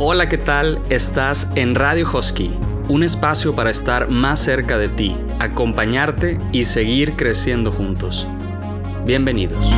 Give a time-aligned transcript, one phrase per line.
[0.00, 0.82] Hola, ¿qué tal?
[0.90, 2.50] Estás en Radio Husky,
[2.88, 8.26] un espacio para estar más cerca de ti, acompañarte y seguir creciendo juntos.
[9.06, 9.72] Bienvenidos.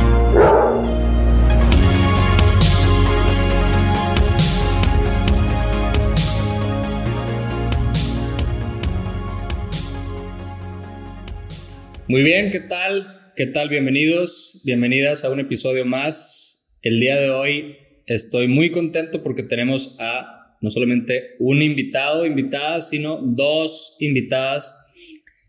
[12.09, 13.05] Muy bien, ¿qué tal?
[13.35, 13.67] ¿Qué tal?
[13.67, 16.71] Bienvenidos, bienvenidas a un episodio más.
[16.81, 17.75] El día de hoy
[18.05, 24.73] estoy muy contento porque tenemos a no solamente un invitado, invitada, sino dos invitadas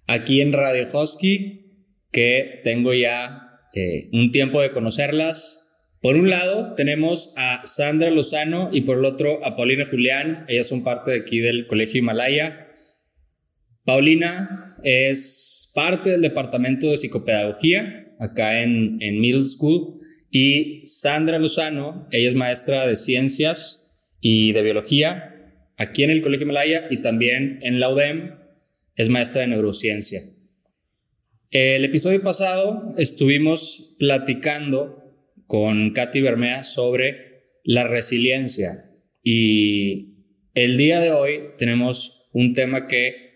[0.09, 1.77] aquí en Radio Husky
[2.11, 5.77] que tengo ya eh, un tiempo de conocerlas.
[6.03, 10.45] Por un lado tenemos a Sandra Lozano y por el otro a Paulina Julián.
[10.49, 12.69] Ellas son parte de aquí del Colegio Himalaya.
[13.85, 19.95] Paulina es parte del departamento de psicopedagogía acá en, en Middle School
[20.29, 26.49] y Sandra Lozano, ella es maestra de ciencias y de biología aquí en el Colegio
[26.49, 28.41] Malaya y también en la UDEM
[28.97, 30.21] es maestra de neurociencia.
[31.53, 35.15] El episodio pasado estuvimos platicando
[35.47, 37.29] con Katy Bermea sobre
[37.63, 38.91] la resiliencia
[39.23, 40.25] y
[40.55, 43.28] el día de hoy tenemos un tema que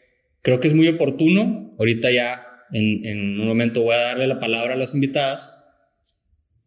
[0.43, 1.75] Creo que es muy oportuno.
[1.79, 5.59] Ahorita ya en, un momento voy a darle la palabra a las invitadas.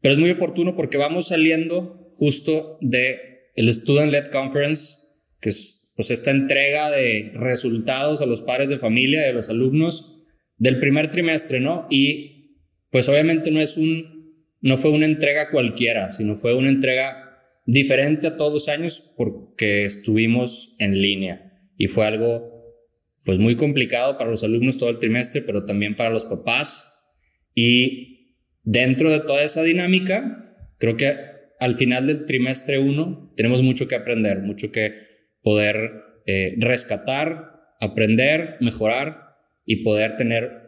[0.01, 4.97] Pero es muy oportuno porque vamos saliendo justo de el Student Led Conference,
[5.39, 10.23] que es pues esta entrega de resultados a los padres de familia, de los alumnos
[10.57, 11.87] del primer trimestre, ¿no?
[11.89, 12.59] Y
[12.91, 14.25] pues obviamente no es un,
[14.61, 17.33] no fue una entrega cualquiera, sino fue una entrega
[17.65, 22.54] diferente a todos los años porque estuvimos en línea y fue algo
[23.25, 26.93] pues muy complicado para los alumnos todo el trimestre, pero también para los papás.
[27.53, 31.15] Y dentro de toda esa dinámica, creo que
[31.59, 34.93] al final del trimestre uno tenemos mucho que aprender, mucho que
[35.41, 39.35] poder eh, rescatar, aprender, mejorar
[39.65, 40.65] y poder tener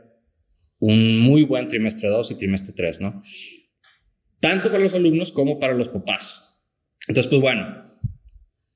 [0.80, 3.22] un muy buen trimestre 2 y trimestre 3, ¿no?
[4.40, 6.64] Tanto para los alumnos como para los papás.
[7.08, 7.78] Entonces, pues bueno,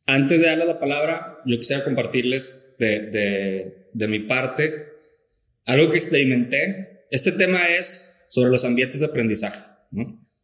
[0.05, 4.87] antes de darles la palabra, yo quisiera compartirles de, mi parte,
[5.65, 7.05] algo que experimenté.
[7.11, 9.59] Este tema es sobre los ambientes de aprendizaje,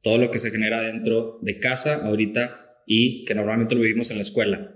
[0.02, 4.18] todo lo que se genera dentro de casa ahorita y que normalmente lo vivimos en
[4.18, 4.74] la escuela.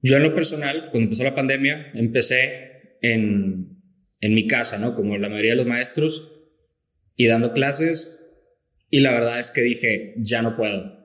[0.00, 3.82] Yo en lo personal, cuando empezó la pandemia, empecé en,
[4.20, 4.94] en mi casa, ¿no?
[4.94, 6.40] Como la mayoría de los maestros,
[7.16, 8.26] y dando clases,
[8.90, 11.02] y la verdad es que dije, ya no puedo.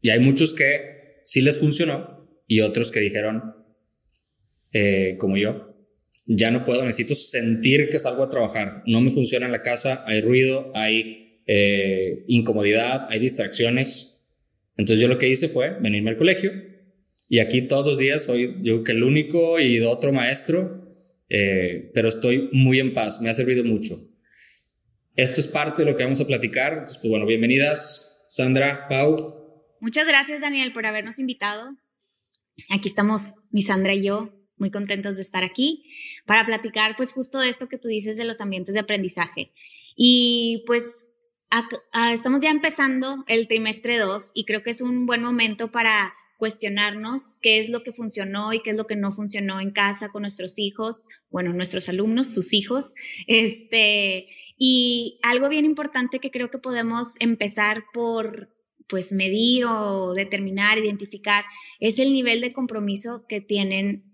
[0.00, 3.63] Y hay muchos que sí les funcionó y otros que dijeron,
[4.74, 5.74] eh, como yo,
[6.26, 8.82] ya no puedo, necesito sentir que salgo a trabajar.
[8.86, 14.26] No me funciona en la casa, hay ruido, hay eh, incomodidad, hay distracciones.
[14.76, 16.52] Entonces yo lo que hice fue venirme al colegio
[17.28, 20.96] y aquí todos los días soy yo que el único y otro maestro,
[21.28, 23.96] eh, pero estoy muy en paz, me ha servido mucho.
[25.14, 26.72] Esto es parte de lo que vamos a platicar.
[26.72, 29.14] Entonces, pues bueno, bienvenidas, Sandra, Pau.
[29.80, 31.76] Muchas gracias, Daniel, por habernos invitado.
[32.70, 35.84] Aquí estamos mi Sandra y yo muy contentos de estar aquí
[36.26, 39.52] para platicar pues justo de esto que tú dices de los ambientes de aprendizaje.
[39.96, 41.06] Y pues
[42.12, 47.36] estamos ya empezando el trimestre 2 y creo que es un buen momento para cuestionarnos
[47.40, 50.22] qué es lo que funcionó y qué es lo que no funcionó en casa con
[50.22, 52.94] nuestros hijos, bueno, nuestros alumnos, sus hijos.
[53.26, 54.26] Este,
[54.58, 58.50] y algo bien importante que creo que podemos empezar por
[58.88, 61.44] pues medir o determinar, identificar,
[61.80, 64.13] es el nivel de compromiso que tienen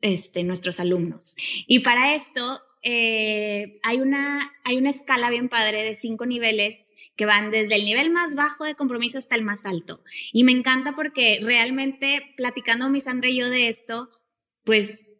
[0.00, 1.36] este, nuestros alumnos.
[1.66, 7.26] Y para esto eh, hay, una, hay una escala bien padre de cinco niveles que
[7.26, 10.02] van desde el nivel más bajo de compromiso hasta el más alto.
[10.32, 14.10] Y me encanta porque realmente platicando mi Sandra y yo de esto,
[14.64, 15.10] pues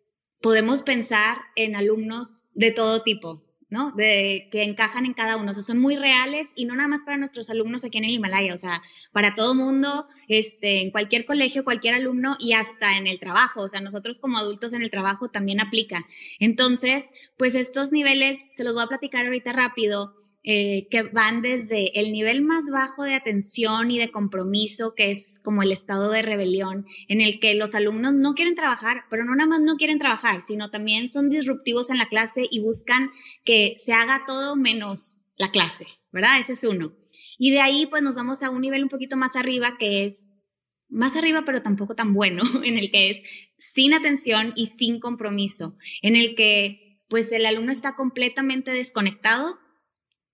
[0.40, 3.92] podemos pensar en alumnos de todo tipo, ¿no?
[3.92, 7.04] De que encajan en cada uno, o sea, son muy reales y no nada más
[7.04, 8.82] para nuestros alumnos aquí en el Himalaya, o sea,
[9.12, 13.68] para todo mundo, este, en cualquier colegio, cualquier alumno y hasta en el trabajo, o
[13.68, 16.06] sea, nosotros como adultos en el trabajo también aplica.
[16.38, 20.14] Entonces, pues estos niveles se los voy a platicar ahorita rápido
[20.50, 25.40] eh, que van desde el nivel más bajo de atención y de compromiso, que es
[25.44, 29.36] como el estado de rebelión, en el que los alumnos no quieren trabajar, pero no
[29.36, 33.10] nada más no quieren trabajar, sino también son disruptivos en la clase y buscan
[33.44, 36.40] que se haga todo menos la clase, ¿verdad?
[36.40, 36.94] Ese es uno.
[37.36, 40.30] Y de ahí pues nos vamos a un nivel un poquito más arriba, que es
[40.88, 43.22] más arriba, pero tampoco tan bueno, en el que es
[43.58, 49.58] sin atención y sin compromiso, en el que pues el alumno está completamente desconectado,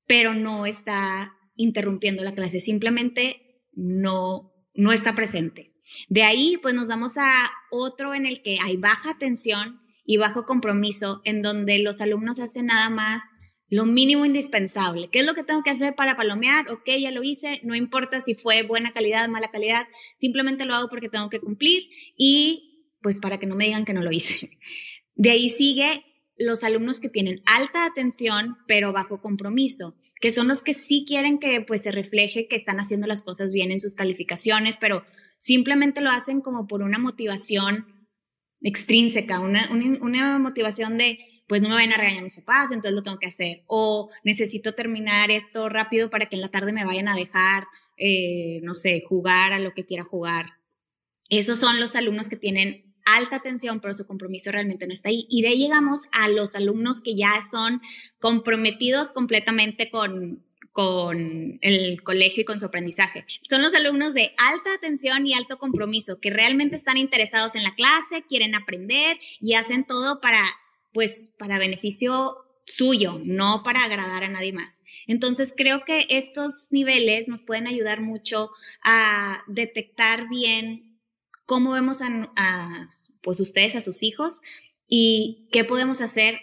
[0.07, 5.75] pero no está interrumpiendo la clase, simplemente no, no está presente.
[6.09, 10.45] De ahí, pues nos vamos a otro en el que hay baja atención y bajo
[10.45, 13.23] compromiso, en donde los alumnos hacen nada más
[13.69, 15.09] lo mínimo indispensable.
[15.11, 16.71] ¿Qué es lo que tengo que hacer para palomear?
[16.71, 20.89] Ok, ya lo hice, no importa si fue buena calidad, mala calidad, simplemente lo hago
[20.89, 24.59] porque tengo que cumplir y pues para que no me digan que no lo hice.
[25.15, 26.05] De ahí sigue
[26.37, 31.39] los alumnos que tienen alta atención pero bajo compromiso, que son los que sí quieren
[31.39, 35.05] que pues se refleje que están haciendo las cosas bien en sus calificaciones, pero
[35.37, 38.09] simplemente lo hacen como por una motivación
[38.61, 43.03] extrínseca, una, una, motivación de pues no me vayan a regañar mis papás, entonces lo
[43.03, 47.07] tengo que hacer, o necesito terminar esto rápido para que en la tarde me vayan
[47.07, 47.67] a dejar,
[47.99, 50.47] eh, no sé, jugar a lo que quiera jugar.
[51.29, 55.27] Esos son los alumnos que tienen alta atención, pero su compromiso realmente no está ahí.
[55.29, 57.81] Y de ahí llegamos a los alumnos que ya son
[58.19, 63.25] comprometidos completamente con, con el colegio y con su aprendizaje.
[63.43, 67.75] Son los alumnos de alta atención y alto compromiso, que realmente están interesados en la
[67.75, 70.43] clase, quieren aprender y hacen todo para,
[70.93, 74.83] pues, para beneficio suyo, no para agradar a nadie más.
[75.07, 78.51] Entonces, creo que estos niveles nos pueden ayudar mucho
[78.83, 80.94] a detectar bien
[81.47, 82.89] cómo vemos a,
[83.23, 84.41] pues ustedes, a sus hijos
[84.89, 86.41] y qué podemos hacer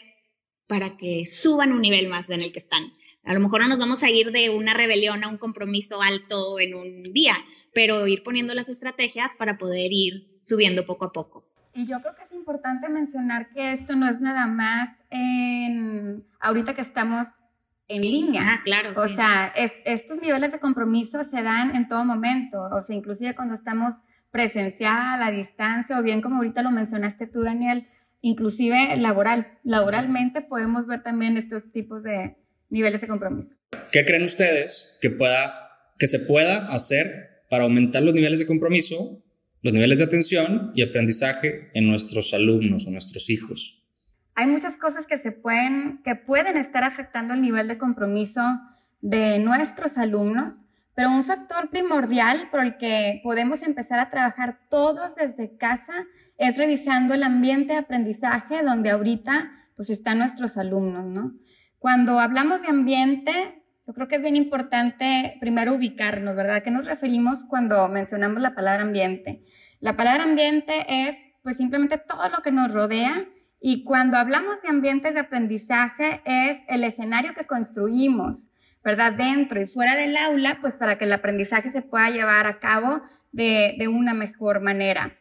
[0.68, 2.94] para que suban un nivel más en el que están.
[3.24, 6.60] A lo mejor no nos vamos a ir de una rebelión a un compromiso alto
[6.60, 7.36] en un día,
[7.74, 11.46] pero ir poniendo las estrategias para poder ir subiendo poco a poco.
[11.74, 16.74] Y yo creo que es importante mencionar que esto no es nada más en ahorita
[16.74, 17.28] que estamos
[17.88, 18.42] en línea.
[18.46, 18.92] Ah, claro.
[18.96, 19.54] O sea,
[19.86, 22.70] estos niveles de compromiso se dan en todo momento.
[22.72, 23.96] O sea, inclusive cuando estamos
[24.32, 27.88] presencial, a distancia, o bien como ahorita lo mencionaste tú, Daniel,
[28.22, 29.60] inclusive laboral.
[29.64, 32.38] Laboralmente podemos ver también estos tipos de
[32.70, 33.56] niveles de compromiso.
[33.92, 35.70] ¿Qué creen ustedes que, pueda,
[36.00, 39.22] que se pueda hacer para aumentar los niveles de compromiso,
[39.62, 43.86] los niveles de atención y aprendizaje en nuestros alumnos o nuestros hijos?
[44.34, 48.42] Hay muchas cosas que se pueden, que pueden estar afectando el nivel de compromiso
[49.02, 50.64] de nuestros alumnos
[50.96, 56.06] pero un factor primordial por el que podemos empezar a trabajar todos desde casa
[56.38, 61.34] es revisando el ambiente de aprendizaje donde ahorita pues están nuestros alumnos, ¿no?
[61.80, 66.58] Cuando hablamos de ambiente, yo creo que es bien importante primero ubicarnos, ¿verdad?
[66.58, 69.44] ¿A qué nos referimos cuando mencionamos la palabra ambiente?
[69.80, 73.26] La palabra ambiente es pues simplemente todo lo que nos rodea
[73.60, 78.51] y cuando hablamos de ambientes de aprendizaje es el escenario que construimos,
[78.84, 79.14] ¿verdad?
[79.14, 83.02] Dentro y fuera del aula, pues para que el aprendizaje se pueda llevar a cabo
[83.32, 85.18] de, una mejor manera.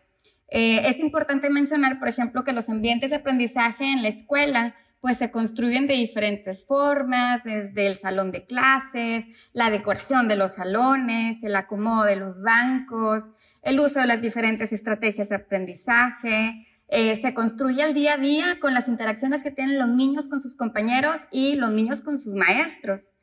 [0.49, 5.17] Eh, es importante mencionar, por ejemplo, que los ambientes de aprendizaje en la escuela pues
[5.17, 11.43] se construyen de diferentes formas, desde el salón de clases, la decoración de los salones,
[11.43, 13.25] el acomodo de los bancos,
[13.63, 16.67] el uso de las diferentes estrategias de aprendizaje.
[16.89, 20.41] Eh, se construye el día a día con las interacciones que tienen los niños con
[20.41, 23.15] sus compañeros y los niños con sus maestros.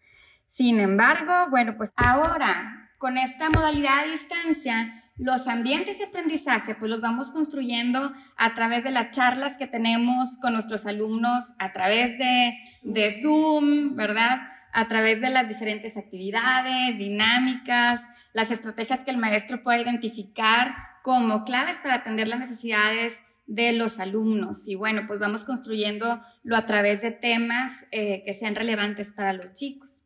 [0.47, 6.89] Sin embargo, bueno, pues ahora con esta modalidad a distancia, los ambientes de aprendizaje, pues
[6.89, 12.17] los vamos construyendo a través de las charlas que tenemos con nuestros alumnos, a través
[12.17, 12.53] de,
[12.83, 14.41] de Zoom, ¿verdad?
[14.73, 21.45] A través de las diferentes actividades, dinámicas, las estrategias que el maestro puede identificar como
[21.45, 24.67] claves para atender las necesidades de los alumnos.
[24.67, 29.53] Y bueno, pues vamos construyéndolo a través de temas eh, que sean relevantes para los
[29.53, 30.03] chicos.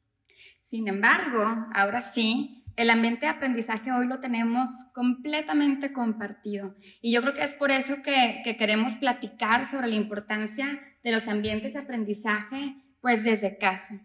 [0.71, 6.75] Sin embargo, ahora sí, el ambiente de aprendizaje hoy lo tenemos completamente compartido.
[7.01, 11.27] Y yo creo que es por eso que, queremos platicar sobre la importancia de los
[11.27, 13.99] ambientes de aprendizaje, pues desde casa.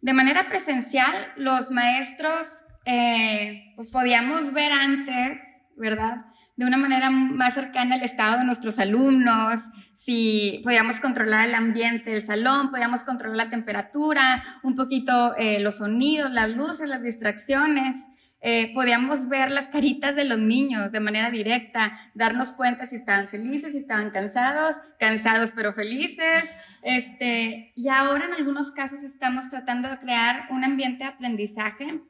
[0.00, 5.40] De manera presencial, los maestros, eh, pues podíamos ver antes,
[5.76, 6.24] ¿verdad?
[6.56, 9.60] De una manera más cercana el estado de nuestros alumnos,
[10.04, 15.76] si podíamos controlar el ambiente del salón, podíamos controlar la temperatura, un poquito eh, los
[15.76, 17.96] sonidos, las luces, las distracciones.
[18.40, 23.28] Eh, podíamos ver las caritas de los niños de manera directa, darnos cuenta si estaban
[23.28, 26.46] felices, si estaban cansados, cansados pero felices.
[26.82, 32.00] Este, y ahora en algunos casos estamos tratando de crear un ambiente de aprendizaje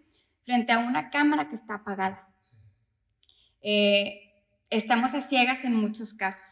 [0.44, 2.26] frente a una cámara que está apagada.
[3.60, 4.18] Eh,
[4.70, 6.51] estamos a ciegas en muchos casos.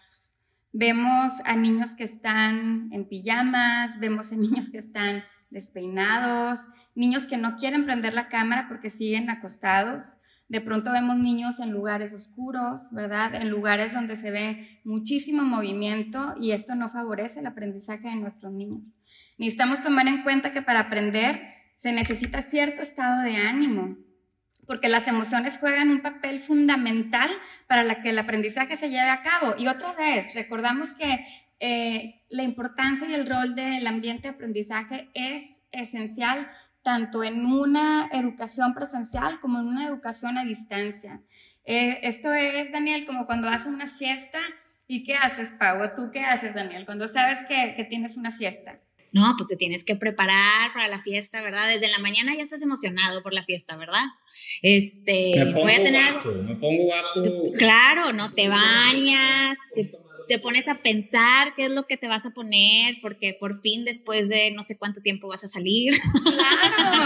[0.72, 6.60] Vemos a niños que están en pijamas, vemos a niños que están despeinados,
[6.94, 10.16] niños que no quieren prender la cámara porque siguen acostados.
[10.48, 13.34] De pronto vemos niños en lugares oscuros, ¿verdad?
[13.34, 18.52] En lugares donde se ve muchísimo movimiento y esto no favorece el aprendizaje de nuestros
[18.52, 18.96] niños.
[19.38, 21.40] Necesitamos tomar en cuenta que para aprender
[21.76, 23.96] se necesita cierto estado de ánimo,
[24.70, 27.28] porque las emociones juegan un papel fundamental
[27.66, 29.56] para que el aprendizaje se lleve a cabo.
[29.58, 31.26] Y otra vez, recordamos que
[31.58, 36.48] eh, la importancia y el rol del ambiente de aprendizaje es esencial
[36.82, 41.20] tanto en una educación presencial como en una educación a distancia.
[41.64, 44.38] Eh, esto es, Daniel, como cuando haces una fiesta
[44.86, 45.80] y ¿qué haces, Pau?
[45.96, 48.78] ¿Tú qué haces, Daniel, cuando sabes que, que tienes una fiesta?
[49.12, 51.68] No, pues te tienes que preparar para la fiesta, ¿verdad?
[51.68, 54.04] Desde la mañana ya estás emocionado por la fiesta, ¿verdad?
[54.62, 57.52] Este, me pongo voy a tener guapo, me pongo guapo.
[57.58, 59.90] Claro, no te bañas, te
[60.30, 63.84] te pones a pensar qué es lo que te vas a poner, porque por fin
[63.84, 65.92] después de no sé cuánto tiempo vas a salir.
[66.22, 66.99] Claro,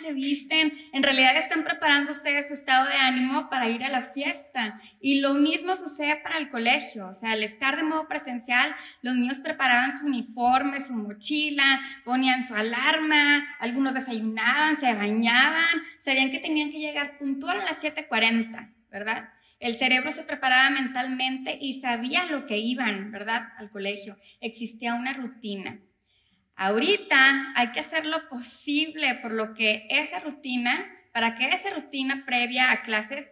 [0.00, 0.72] se visten.
[0.92, 4.78] En realidad están preparando ustedes su estado de ánimo para ir a la fiesta.
[5.00, 7.08] Y lo mismo sucede para el colegio.
[7.08, 12.46] O sea, al estar de modo presencial, los niños preparaban su uniforme, su mochila, ponían
[12.46, 18.72] su alarma, algunos desayunaban, se bañaban, sabían que tenían que llegar puntual a las 7.40.
[18.90, 19.30] ¿verdad?
[19.58, 23.48] El cerebro se preparaba mentalmente y sabía lo que iban, ¿verdad?
[23.56, 24.18] Al colegio.
[24.40, 25.80] Existía una rutina.
[26.56, 32.24] Ahorita hay que hacer lo posible por lo que esa rutina, para que esa rutina
[32.26, 33.30] previa a clases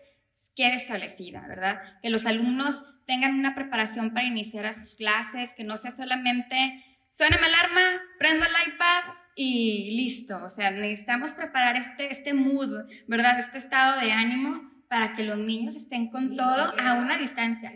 [0.55, 1.81] quede establecida, ¿verdad?
[2.03, 6.85] Que los alumnos tengan una preparación para iniciar a sus clases, que no sea solamente,
[7.11, 7.81] suena mi alarma,
[8.19, 10.45] prendo el iPad y listo.
[10.45, 13.39] O sea, necesitamos preparar este, este mood, ¿verdad?
[13.39, 17.73] Este estado de ánimo para que los niños estén con todo a una distancia.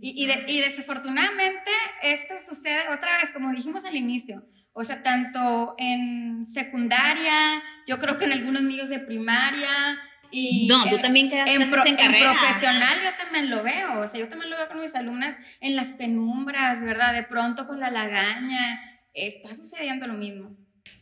[0.00, 1.70] Y, y, desafortunadamente
[2.02, 4.46] esto sucede otra vez, como dijimos al inicio,
[4.78, 9.98] o sea, tanto en secundaria, yo creo que en algunos niños de primaria,
[10.30, 14.20] y no, tú también quedas en, pro, en, profesional yo también lo veo, o sea,
[14.20, 17.14] yo también lo veo con mis alumnas en las penumbras, ¿verdad?
[17.14, 18.82] De pronto con la lagaña,
[19.14, 20.54] está sucediendo lo mismo.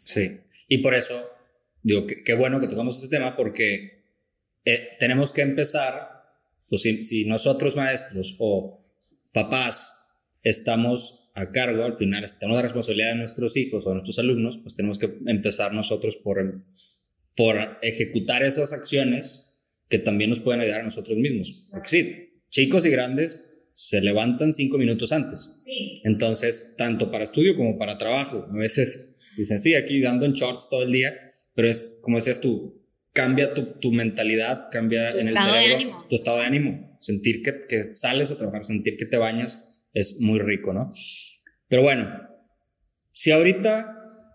[0.05, 0.39] Sí,
[0.69, 1.21] y por eso
[1.83, 4.05] digo, qué bueno que tocamos este tema porque
[4.65, 6.31] eh, tenemos que empezar,
[6.69, 8.79] pues si, nosotros maestros o
[9.33, 10.13] papás
[10.45, 14.59] estamos a cargo, al final tenemos la responsabilidad de nuestros hijos o de nuestros alumnos,
[14.63, 16.65] pues tenemos que empezar nosotros por,
[17.37, 21.69] por ejecutar esas acciones que también nos pueden ayudar a nosotros mismos.
[21.73, 25.61] Porque sí, chicos y grandes se levantan cinco minutos antes.
[26.05, 28.49] Entonces, tanto para estudio como para trabajo.
[28.49, 31.19] A veces dicen, sí, aquí dando en shorts todo el día,
[31.55, 32.81] pero es, como decías tú,
[33.13, 36.97] cambia tu, tu mentalidad, cambia en el cerebro tu estado de ánimo.
[37.01, 40.91] Sentir que, que, sales a trabajar, sentir que te bañas es muy rico, ¿no?
[41.69, 42.11] Pero bueno,
[43.11, 44.33] si ahorita,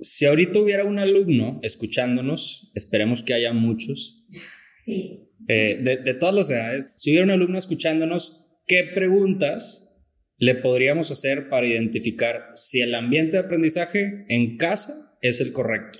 [0.00, 4.22] si ahorita hubiera un alumno escuchándonos, esperemos que haya muchos,
[4.84, 5.26] sí.
[5.48, 9.90] Eh, de, de todas las edades, si hubiera un alumno escuchándonos, ¿qué preguntas
[10.36, 15.98] le podríamos hacer para identificar si el ambiente de aprendizaje en casa es el correcto?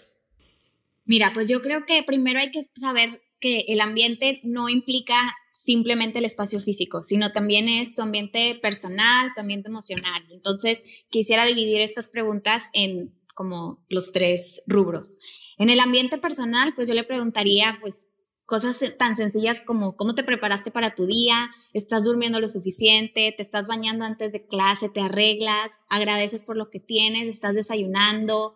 [1.05, 5.17] Mira, pues yo creo que primero hay que saber que el ambiente no implica
[5.53, 10.25] simplemente el espacio físico, sino también es tu ambiente personal, tu ambiente emocional.
[10.31, 15.19] Entonces, quisiera dividir estas preguntas en como los tres rubros.
[15.59, 18.09] En el ambiente personal, pues yo le preguntaría, pues,
[18.45, 23.43] cosas tan sencillas como cómo te preparaste para tu día, estás durmiendo lo suficiente, te
[23.43, 28.55] estás bañando antes de clase, te arreglas, agradeces por lo que tienes, estás desayunando,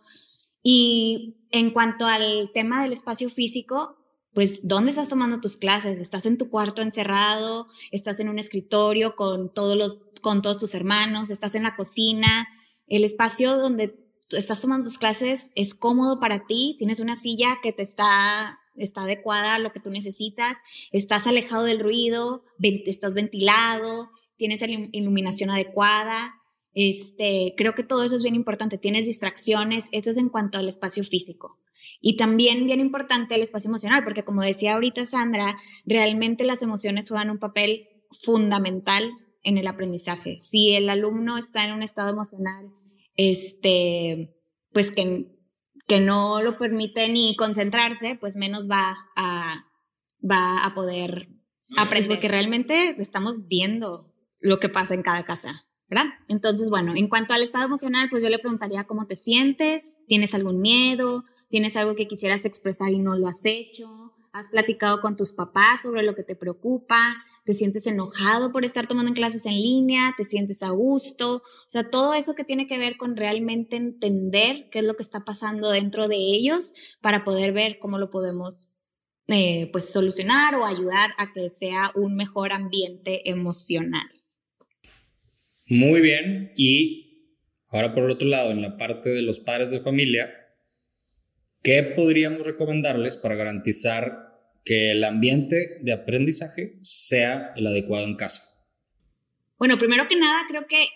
[0.67, 4.04] y en cuanto al tema del espacio físico,
[4.35, 6.01] pues, ¿dónde estás tomando tus clases?
[6.01, 7.69] ¿Estás en tu cuarto encerrado?
[7.93, 11.31] ¿Estás en un escritorio con todos, los, con todos tus hermanos?
[11.31, 12.49] ¿Estás en la cocina?
[12.87, 17.73] El espacio donde estás tomando tus clases es cómodo para ti, tienes una silla que
[17.73, 20.59] te está, está adecuada a lo que tú necesitas,
[20.93, 26.35] estás alejado del ruido, estás ventilado, tienes la iluminación adecuada,
[26.75, 28.79] este, creo que todo eso es bien importante.
[28.79, 31.59] Tienes distracciones, eso es en cuanto al espacio físico.
[32.07, 35.57] Y también bien importante el espacio emocional, porque como decía ahorita Sandra,
[35.87, 37.89] realmente las emociones juegan un papel
[38.23, 39.11] fundamental
[39.43, 40.39] en el aprendizaje.
[40.39, 42.67] Si el alumno está en un estado emocional,
[43.17, 44.37] este,
[44.75, 45.35] pues que,
[45.89, 49.65] que no lo permite ni concentrarse, pues menos va a,
[50.23, 51.31] va a poder
[51.79, 55.71] aprender, porque realmente estamos viendo lo que pasa en cada casa.
[55.89, 56.07] ¿verdad?
[56.29, 60.35] Entonces, bueno, en cuanto al estado emocional, pues yo le preguntaría cómo te sientes, ¿tienes
[60.35, 61.25] algún miedo?
[61.55, 64.13] ¿Tienes algo que quisieras expresar y no lo has hecho?
[64.33, 66.99] has platicado con tus papás sobre lo que te preocupa,
[67.45, 71.89] te sientes enojado por estar tomando clases en línea, te sientes a gusto, o sea,
[71.91, 75.71] todo eso que tiene que ver con realmente entender qué es lo que está pasando
[75.71, 78.81] dentro de ellos para poder ver cómo lo podemos
[79.29, 84.11] eh, pues solucionar o ayudar a que sea un mejor ambiente emocional.
[85.69, 89.79] Muy bien, y ahora por el otro lado, en la parte de los padres de
[89.79, 90.41] familia,
[91.65, 98.45] ¿qué podríamos recomendarles para garantizar que el ambiente de aprendizaje sea el adecuado en casa?
[99.59, 100.87] Bueno, primero que nada, creo que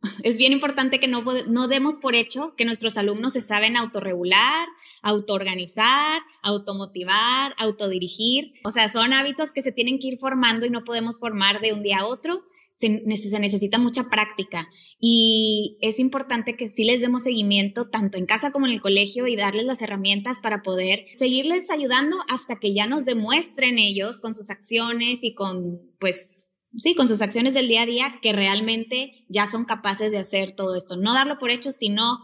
[0.22, 4.68] es bien importante que no, no demos por hecho que nuestros alumnos se saben autorregular,
[5.02, 8.52] autoorganizar, automotivar, autodirigir.
[8.64, 11.72] O sea, son hábitos que se tienen que ir formando y no podemos formar de
[11.72, 12.42] un día a otro.
[12.70, 14.68] Se, se necesita mucha práctica
[15.00, 19.26] y es importante que sí les demos seguimiento tanto en casa como en el colegio
[19.26, 24.36] y darles las herramientas para poder seguirles ayudando hasta que ya nos demuestren ellos con
[24.36, 29.24] sus acciones y con pues sí, con sus acciones del día a día, que realmente
[29.28, 30.96] ya son capaces de hacer todo esto.
[30.96, 32.18] No darlo por hecho, sino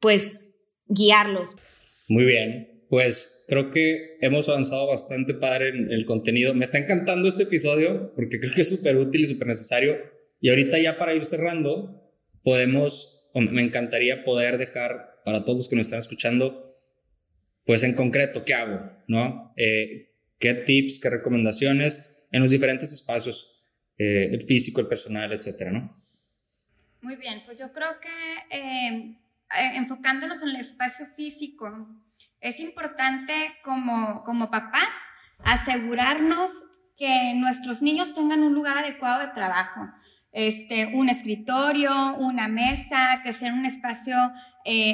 [0.00, 0.50] pues
[0.86, 1.56] guiarlos.
[2.08, 2.86] Muy bien.
[2.88, 6.54] Pues creo que hemos avanzado bastante padre en el contenido.
[6.54, 9.96] Me está encantando este episodio porque creo que es súper útil y súper necesario.
[10.40, 15.76] Y ahorita ya para ir cerrando, podemos, me encantaría poder dejar para todos los que
[15.76, 16.66] nos están escuchando,
[17.64, 18.90] pues en concreto, ¿qué hago?
[19.06, 19.52] ¿No?
[19.56, 22.19] Eh, ¿Qué tips, qué recomendaciones?
[22.30, 23.62] En los diferentes espacios,
[23.98, 25.94] eh, el físico, el personal, etcétera, ¿no?
[27.02, 29.16] Muy bien, pues yo creo que eh,
[29.58, 31.88] eh, enfocándonos en el espacio físico,
[32.40, 33.32] es importante
[33.62, 34.94] como, como papás
[35.38, 36.50] asegurarnos
[36.96, 39.80] que nuestros niños tengan un lugar adecuado de trabajo.
[40.32, 44.14] Este, un escritorio, una mesa, que sea un espacio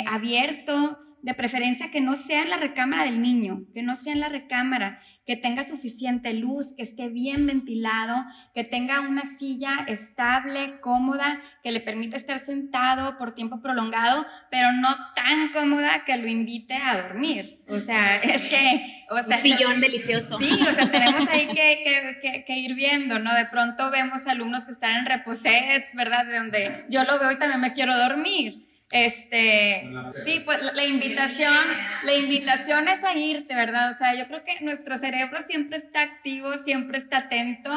[0.08, 4.20] abierto, de preferencia que no sea en la recámara del niño, que no sea en
[4.20, 10.78] la recámara, que tenga suficiente luz, que esté bien ventilado, que tenga una silla estable,
[10.80, 16.28] cómoda, que le permita estar sentado por tiempo prolongado, pero no tan cómoda que lo
[16.28, 17.60] invite a dormir.
[17.66, 19.04] O sea, es que...
[19.10, 20.38] O sea, Sillón delicioso.
[20.38, 23.34] Sí, o sea, tenemos ahí que, que, que, ir viendo, ¿no?
[23.34, 26.24] De pronto vemos alumnos estar en reposets, ¿verdad?
[26.24, 28.65] De donde yo lo veo y también me quiero dormir.
[28.92, 29.90] Este,
[30.24, 31.66] sí, pues la, invitación,
[32.04, 33.90] la invitación es a irte, ¿verdad?
[33.90, 37.70] O sea, yo creo que nuestro cerebro siempre está activo, siempre está atento,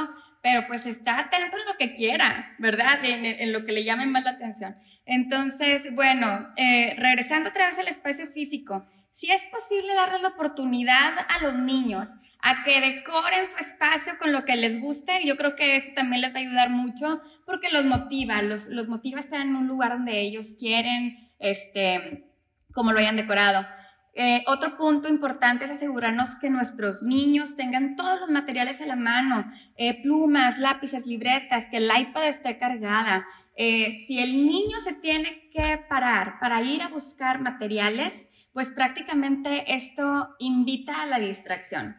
[0.44, 3.00] pero pues está atento en lo que quiera, ¿verdad?
[3.04, 4.78] En, lo que le llame más la atención.
[5.06, 8.86] Entonces, bueno, eh, regresando otra vez al espacio físico,
[9.20, 12.08] si es posible darles la oportunidad a los niños
[12.42, 16.22] a que decoren su espacio con lo que les guste, yo creo que eso también
[16.22, 19.92] les va a ayudar mucho porque los motiva, los, los motiva estar en un lugar
[19.92, 22.32] donde ellos quieren, este,
[22.72, 23.66] como lo hayan decorado.
[24.14, 28.96] Eh, otro punto importante es asegurarnos que nuestros niños tengan todos los materiales a la
[28.96, 33.26] mano, eh, plumas, lápices, libretas, que el iPad esté cargada.
[33.56, 39.76] Eh, si el niño se tiene que parar para ir a buscar materiales, pues prácticamente
[39.76, 41.96] esto invita a la distracción.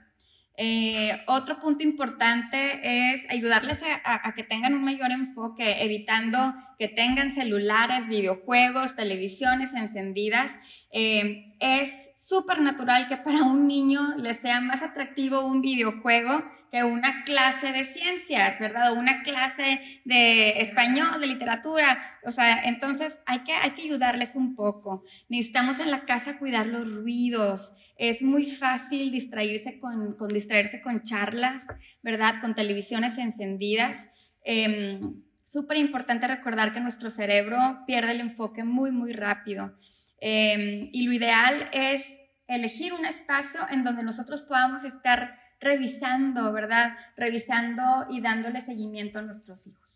[0.62, 7.30] Eh, otro punto importante es ayudarles a, que tengan un mayor enfoque, evitando que tengan
[7.30, 10.52] celulares, videojuegos, televisiones encendidas.
[10.92, 16.84] Eh, es súper natural que para un niño le sea más atractivo un videojuego que
[16.84, 18.92] una clase de ciencias, ¿verdad?
[18.92, 21.98] O una clase de español, de literatura.
[22.26, 25.02] O sea, entonces hay que, hay que ayudarles un poco.
[25.30, 27.72] Necesitamos en la casa cuidar los ruidos.
[27.96, 31.64] Es muy fácil distraerse con, con distraerse con charlas,
[32.02, 32.34] ¿verdad?
[32.42, 34.08] Con televisiones encendidas.
[34.44, 39.74] Em, súper importante recordar que nuestro cerebro pierde el enfoque muy, muy rápido.
[40.20, 42.04] Em, y lo ideal es
[42.46, 46.96] elegir un espacio en donde nosotros podamos estar revisando, ¿verdad?
[47.16, 49.90] Revisando y dándole seguimiento a nuestros hijos.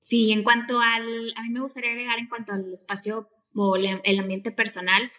[0.00, 4.18] Sí, en cuanto al, a mí me gustaría agregar en cuanto al espacio o el
[4.18, 5.10] ambiente personal,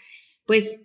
[0.46, 0.82] pues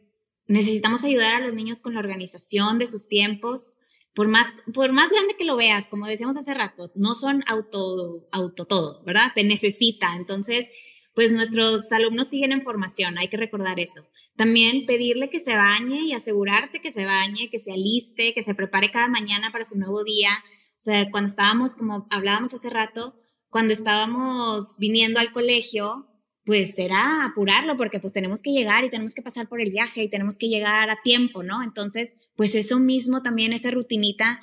[0.46, 3.78] necesitamos ayudar a los niños con la organización de sus tiempos.
[4.14, 8.28] Por más, por más grande que lo veas, como decíamos hace rato, no son auto,
[8.30, 9.32] auto todo, ¿verdad?
[9.34, 10.14] Te necesita.
[10.14, 10.68] Entonces,
[11.14, 14.06] pues nuestros alumnos siguen en formación, hay que recordar eso.
[14.36, 18.54] También pedirle que se bañe y asegurarte que se bañe, que se aliste, que se
[18.54, 20.30] prepare cada mañana para su nuevo día.
[20.70, 23.14] O sea, cuando estábamos, como hablábamos hace rato,
[23.48, 26.08] cuando estábamos viniendo al colegio,
[26.44, 30.02] pues era apurarlo porque pues tenemos que llegar y tenemos que pasar por el viaje
[30.02, 31.62] y tenemos que llegar a tiempo, ¿no?
[31.62, 34.40] Entonces, pues eso mismo también, esa rutinita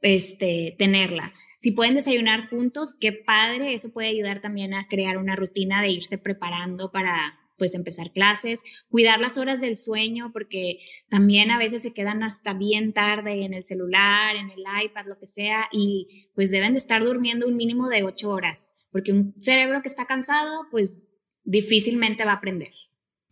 [0.00, 1.32] este, tenerla.
[1.58, 5.90] Si pueden desayunar juntos, qué padre, eso puede ayudar también a crear una rutina de
[5.90, 10.78] irse preparando para, pues empezar clases, cuidar las horas del sueño, porque
[11.10, 15.18] también a veces se quedan hasta bien tarde en el celular, en el iPad, lo
[15.18, 19.34] que sea, y pues deben de estar durmiendo un mínimo de ocho horas, porque un
[19.40, 21.02] cerebro que está cansado, pues
[21.42, 22.70] difícilmente va a aprender.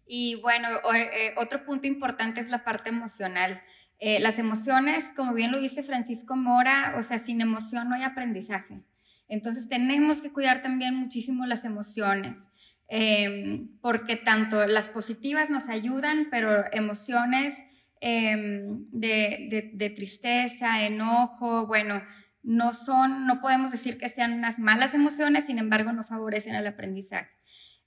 [0.09, 3.62] Y bueno, eh, otro punto importante es la parte emocional.
[3.99, 8.03] Eh, las emociones, como bien lo dice Francisco Mora, o sea, sin emoción no hay
[8.03, 8.83] aprendizaje.
[9.29, 12.39] Entonces tenemos que cuidar también muchísimo las emociones,
[12.89, 17.55] em, porque tanto las positivas nos ayudan, pero emociones
[18.03, 22.03] em, de, de, tristeza, enojo, bueno,
[22.43, 26.67] no son, no podemos decir que sean unas malas emociones, sin embargo, no favorecen el
[26.67, 27.31] aprendizaje.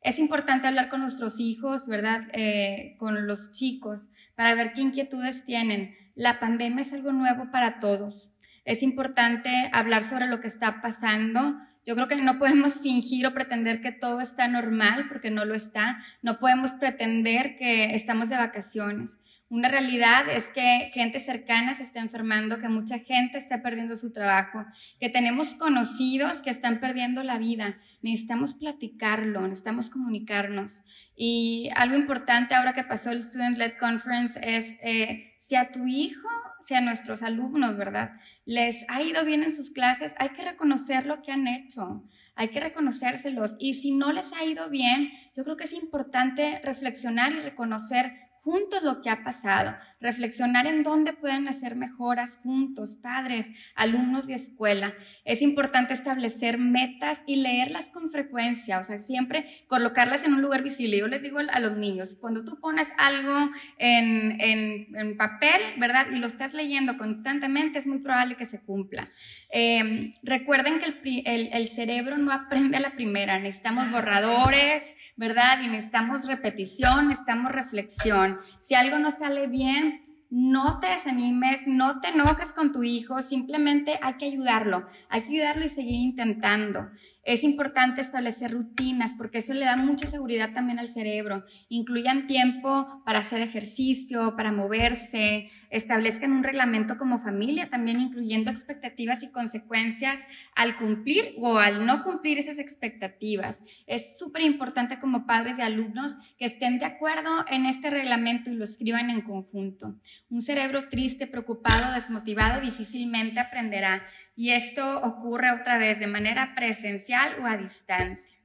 [0.02, 2.22] Es importante hablar con nuestros hijos, ¿verdad?
[2.34, 5.96] Eh, con los chicos, para ver qué inquietudes tienen.
[6.16, 8.30] La pandemia es algo nuevo para todos.
[8.64, 11.58] Es importante hablar sobre lo que está pasando.
[11.86, 15.54] Yo creo que no podemos fingir o pretender que todo está normal, porque no lo
[15.54, 15.98] está.
[16.22, 19.20] No podemos pretender que estamos de vacaciones.
[19.50, 24.12] Una realidad es que gente cercana se está enfermando, que mucha gente está perdiendo su
[24.12, 24.64] trabajo,
[25.00, 27.78] que tenemos conocidos que están perdiendo la vida.
[28.04, 30.84] Necesitamos platicarlo, necesitamos comunicarnos.
[31.16, 35.88] Y algo importante ahora que pasó el Student Led Conference es eh, si a tu
[35.88, 36.30] hijo
[36.62, 38.12] si a nuestros alumnos, ¿verdad?
[38.46, 42.04] Les ha ido bien en sus clases, hay que reconocer lo que han hecho,
[42.36, 43.56] hay que reconocérselos.
[43.60, 48.29] Y si no les ha ido bien, yo creo que es importante reflexionar y reconocer
[48.44, 54.34] juntos lo que ha pasado, reflexionar en dónde pueden hacer mejoras juntos, padres, alumnos y
[54.34, 54.94] escuela.
[55.26, 60.64] Es importante establecer metas y leerlas con frecuencia, o sea, siempre colocarlas en un lugar
[60.64, 60.98] visible.
[60.98, 66.08] Yo les digo a los niños, cuando tú pones algo en, en, papel, ¿verdad?
[66.12, 69.10] Y lo estás leyendo constantemente, es muy probable que se cumpla.
[69.52, 75.62] Em, recuerden que el, el, el cerebro no aprende a la primera, necesitamos borradores, ¿verdad?
[75.64, 78.38] Y necesitamos repetición, necesitamos reflexión.
[78.62, 84.00] Si algo no sale bien, no te desanimes, no te enojes con tu hijo, simplemente
[84.02, 86.90] hay que ayudarlo, hay que ayudarlo y seguir intentando.
[87.24, 91.46] Es importante establecer rutinas porque eso le da mucha seguridad también al cerebro.
[91.68, 99.24] Incluyan tiempo para hacer ejercicio, para moverse, establezcan un reglamento como familia, también incluyendo expectativas
[99.24, 100.22] y consecuencias
[100.56, 103.60] al cumplir o al no cumplir esas expectativas.
[103.88, 108.56] Es súper importante como padres y alumnos que estén de acuerdo en este reglamento y
[108.56, 110.00] lo escriban en conjunto.
[110.30, 114.06] Un cerebro triste, preocupado, desmotivado difícilmente aprenderá
[114.36, 118.40] y esto ocurre otra vez de manera presencial o a distancia.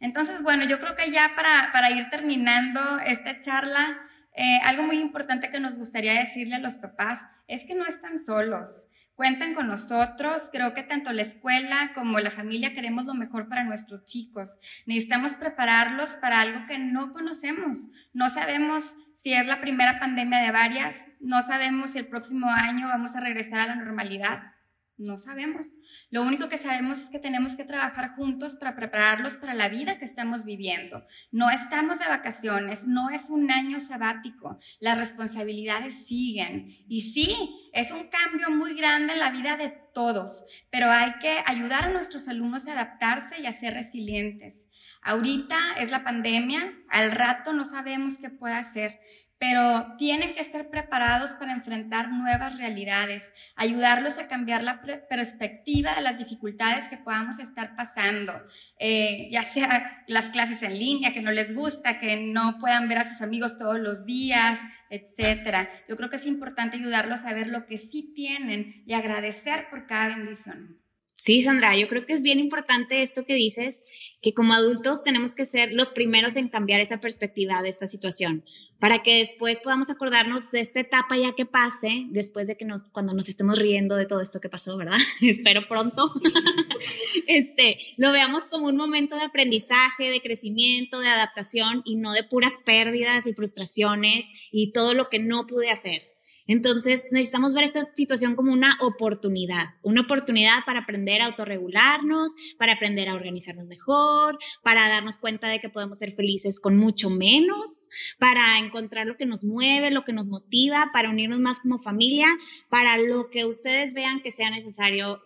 [0.00, 3.98] Entonces, bueno, yo creo que ya para, ir terminando esta charla,
[4.36, 8.24] eh, algo muy importante que nos gustaría decirle a los papás es que no están
[8.24, 8.88] solos.
[9.14, 13.64] Cuentan con nosotros, creo que tanto la escuela como la familia queremos lo mejor para
[13.64, 14.58] nuestros chicos.
[14.84, 17.88] Necesitamos prepararlos para algo que no conocemos.
[18.12, 22.88] No sabemos si es la primera pandemia de varias, no sabemos si el próximo año
[22.88, 24.55] vamos a regresar a la normalidad.
[24.98, 25.76] No sabemos.
[26.10, 29.98] Lo único que sabemos es que tenemos que trabajar juntos para prepararlos para la vida
[29.98, 31.04] que estamos viviendo.
[31.30, 34.58] No estamos de vacaciones, no es un año sabático.
[34.80, 36.68] Las responsabilidades siguen.
[36.88, 37.28] Y sí,
[37.74, 41.90] es un cambio muy grande en la vida de todos, pero hay que ayudar a
[41.90, 44.68] nuestros alumnos a adaptarse y a ser resilientes.
[45.02, 48.98] Ahorita es la pandemia, al rato no sabemos qué puede hacer
[49.38, 56.00] pero tienen que estar preparados para enfrentar nuevas realidades, ayudarlos a cambiar la perspectiva de
[56.00, 58.32] las dificultades que podamos estar pasando,
[58.78, 62.98] eh, ya sea las clases en línea, que no les gusta, que no puedan ver
[62.98, 64.58] a sus amigos todos los días,
[64.90, 65.68] etcétera.
[65.88, 69.86] Yo creo que es importante ayudarlos a ver lo que sí tienen y agradecer por
[69.86, 70.85] cada bendición.
[71.18, 73.80] Sí, Sandra, yo creo que es bien importante esto que dices,
[74.20, 78.44] que como adultos tenemos que ser los primeros en cambiar esa perspectiva de esta situación,
[78.78, 82.90] para que después podamos acordarnos de esta etapa ya que pase, después de que nos,
[82.90, 84.98] cuando nos estemos riendo de todo esto que pasó, ¿verdad?
[85.22, 86.12] Espero pronto.
[87.26, 92.24] este, lo veamos como un momento de aprendizaje, de crecimiento, de adaptación y no de
[92.24, 96.15] puras pérdidas y frustraciones y todo lo que no pude hacer.
[96.46, 102.74] Entonces, necesitamos ver esta situación como una oportunidad, una oportunidad para aprender a autorregularnos, para
[102.74, 107.88] aprender a organizarnos mejor, para darnos cuenta de que podemos ser felices con mucho menos,
[108.18, 112.28] para encontrar lo que nos mueve, lo que nos motiva, para unirnos más como familia,
[112.68, 115.22] para lo que ustedes vean que sea necesario.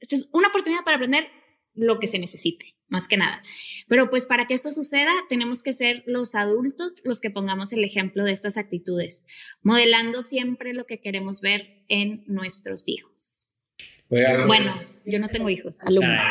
[0.00, 1.28] esta es una oportunidad para aprender
[1.74, 3.42] lo que se necesite más que nada.
[3.86, 7.84] Pero pues para que esto suceda, tenemos que ser los adultos los que pongamos el
[7.84, 9.26] ejemplo de estas actitudes,
[9.62, 13.48] modelando siempre lo que queremos ver en nuestros hijos.
[14.08, 14.70] bueno,
[15.04, 16.22] yo no tengo hijos, alumnos.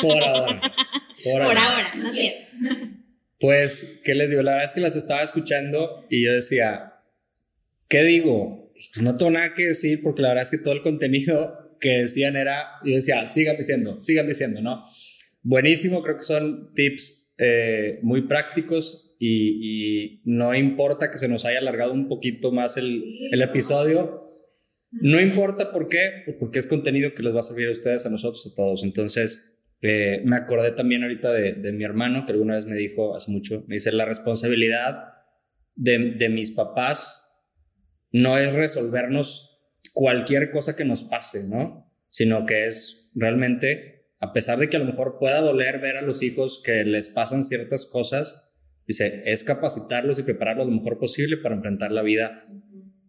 [0.00, 0.60] por ahora.
[1.24, 2.10] Por, ahora, no
[3.40, 4.42] Pues, ¿qué les digo?
[4.42, 7.00] La verdad es que las estaba escuchando y yo decía,
[7.88, 8.70] ¿qué digo?
[8.74, 12.00] Pues no tengo nada que decir porque la verdad es que todo el contenido que
[12.00, 14.84] decían era, yo decía, sigan diciendo, sigan diciendo, ¿no?
[15.48, 21.58] Buenísimo, creo que son tips eh, muy prácticos y, no importa que se nos haya
[21.58, 24.22] alargado un poquito más el, el episodio.
[24.90, 28.10] No importa por qué, porque es contenido que les va a servir a ustedes, a
[28.10, 28.84] nosotros, a todos.
[28.84, 33.30] Entonces, eh, me acordé también ahorita de, mi hermano, que alguna vez me dijo hace
[33.30, 35.12] mucho, me dice, la responsabilidad
[35.74, 37.22] de, mis papás
[38.10, 41.92] no es resolvernos cualquier cosa que nos pase, ¿no?
[42.08, 46.02] Sino que es realmente, a pesar de que a lo mejor pueda doler ver a
[46.02, 48.54] los hijos que les pasan ciertas cosas,
[48.86, 52.36] dice, es capacitarlos y prepararlos lo mejor posible para enfrentar la vida,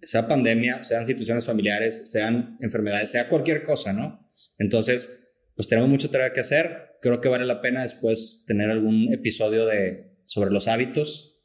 [0.01, 4.27] sea pandemia, sean situaciones familiares, sean enfermedades, sea cualquier cosa, ¿no?
[4.57, 6.97] Entonces, pues tenemos mucho tarea que hacer.
[7.01, 11.43] Creo que vale la pena después tener algún episodio de, sobre los hábitos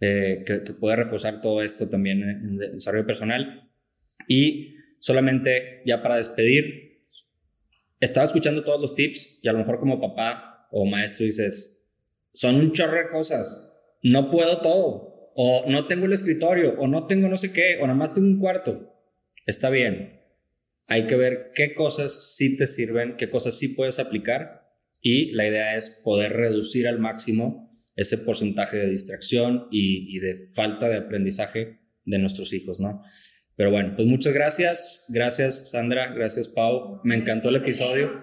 [0.00, 3.70] eh, que, que, puede reforzar todo esto también en, el desarrollo personal.
[4.26, 6.89] Y solamente ya para despedir,
[8.00, 11.88] estaba escuchando todos los tips y a lo mejor como papá o maestro dices,
[12.32, 17.06] son un chorro de cosas, no puedo todo, o no tengo el escritorio, o no
[17.06, 18.94] tengo no sé qué, o nada más tengo un cuarto.
[19.46, 20.20] Está bien,
[20.86, 24.68] hay que ver qué cosas sí te sirven, qué cosas sí puedes aplicar
[25.00, 30.88] y la idea es poder reducir al máximo ese porcentaje de distracción y, de falta
[30.88, 33.02] de aprendizaje de nuestros hijos, ¿no?
[33.60, 35.04] Pero bueno, pues muchas gracias.
[35.08, 36.14] Gracias, Sandra.
[36.14, 36.98] Gracias, Pau.
[37.04, 38.14] Me encantó el episodio.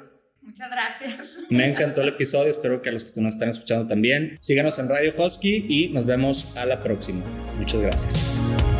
[0.41, 1.37] Muchas gracias.
[1.51, 2.49] Me encantó el episodio.
[2.49, 4.35] Espero que a los que nos están escuchando también.
[4.41, 7.23] Síganos en Radio Husky y nos vemos a la próxima.
[7.55, 8.76] Muchas gracias.